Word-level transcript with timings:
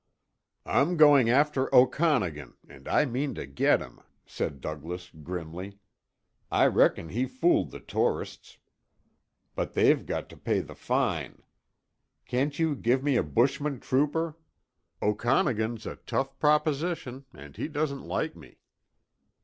"I'm 0.65 0.97
going 0.97 1.29
after 1.29 1.69
Okanagan 1.75 2.55
and 2.67 2.87
I 2.87 3.05
mean 3.05 3.35
to 3.35 3.45
get 3.45 3.81
him," 3.81 3.99
said 4.25 4.59
Douglas 4.59 5.11
grimly. 5.11 5.77
"I 6.51 6.65
reckon 6.65 7.09
he 7.09 7.27
fooled 7.27 7.69
the 7.69 7.79
tourists, 7.79 8.57
but 9.53 9.73
they've 9.73 10.03
got 10.03 10.27
to 10.29 10.37
pay 10.37 10.61
the 10.61 10.73
fine. 10.73 11.43
Can't 12.25 12.57
you 12.57 12.75
give 12.75 13.03
me 13.03 13.15
a 13.15 13.21
bushman 13.21 13.79
trooper? 13.79 14.35
Okanagan's 15.03 15.85
a 15.85 15.97
tough 15.97 16.39
proposition 16.39 17.25
and 17.31 17.55
he 17.57 17.67
doesn't 17.67 18.01
like 18.01 18.35
me." 18.35 18.57